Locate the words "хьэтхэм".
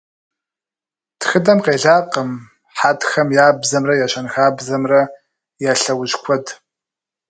2.77-3.27